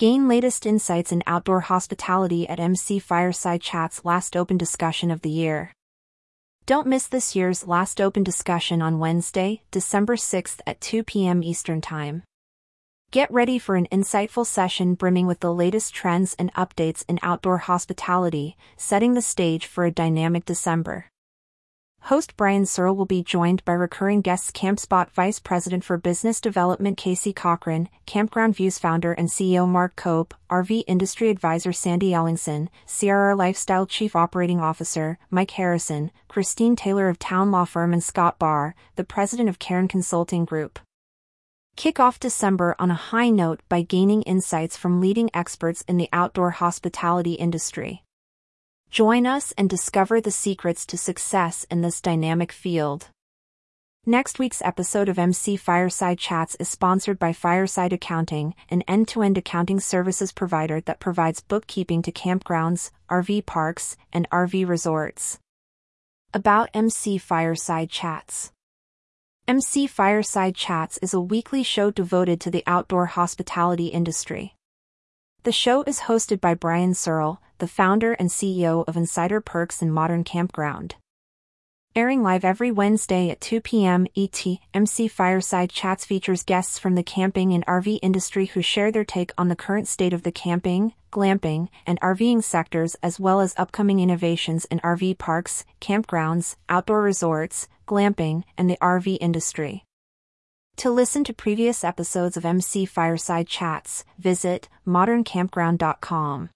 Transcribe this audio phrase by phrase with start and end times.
[0.00, 5.28] Gain latest insights in outdoor hospitality at MC Fireside Chat's last open discussion of the
[5.28, 5.74] year.
[6.64, 11.42] Don't miss this year's last open discussion on Wednesday, December 6th at 2 p.m.
[11.42, 12.22] Eastern Time.
[13.10, 17.58] Get ready for an insightful session brimming with the latest trends and updates in outdoor
[17.58, 21.09] hospitality, setting the stage for a dynamic December.
[22.04, 26.96] Host Brian Searle will be joined by recurring guests CampSpot Vice President for Business Development
[26.96, 33.36] Casey Cochran, Campground Views founder and CEO Mark Koep, RV Industry Advisor Sandy Ellingson, CRR
[33.36, 38.74] Lifestyle Chief Operating Officer Mike Harrison, Christine Taylor of Town Law Firm and Scott Barr,
[38.96, 40.80] the President of Karen Consulting Group.
[41.76, 46.08] Kick off December on a high note by gaining insights from leading experts in the
[46.12, 48.04] outdoor hospitality industry.
[48.90, 53.06] Join us and discover the secrets to success in this dynamic field.
[54.04, 59.22] Next week's episode of MC Fireside Chats is sponsored by Fireside Accounting, an end to
[59.22, 65.38] end accounting services provider that provides bookkeeping to campgrounds, RV parks, and RV resorts.
[66.34, 68.50] About MC Fireside Chats
[69.46, 74.56] MC Fireside Chats is a weekly show devoted to the outdoor hospitality industry.
[75.44, 79.90] The show is hosted by Brian Searle, the founder and CEO of Insider Perks and
[79.90, 80.96] Modern Campground.
[81.96, 84.06] Airing live every Wednesday at 2 p.m.
[84.14, 89.02] ET, MC Fireside Chats features guests from the camping and RV industry who share their
[89.02, 93.54] take on the current state of the camping, glamping, and RVing sectors as well as
[93.56, 99.86] upcoming innovations in RV parks, campgrounds, outdoor resorts, glamping, and the RV industry.
[100.80, 106.48] To listen to previous episodes of MC Fireside Chats, visit moderncampground.com.